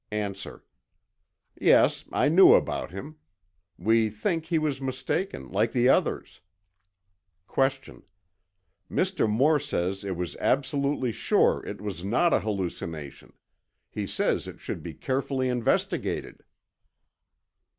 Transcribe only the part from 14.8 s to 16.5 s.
be carefully investigated.